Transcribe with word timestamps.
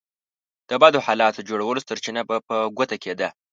د 0.69 0.71
بدو 0.81 0.99
حالاتو 1.05 1.45
جوړولو 1.49 1.85
سرچينه 1.87 2.21
به 2.29 2.37
په 2.47 2.55
ګوته 2.77 2.95
کېده. 3.03 3.29